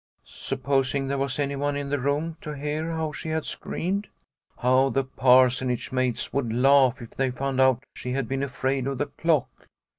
[0.23, 4.07] Supposing there was anyone in the room to hear how she had screamed?
[4.57, 8.97] How the Parsonage maids would laugh if they found out she had been afraid of
[8.97, 9.67] the clock.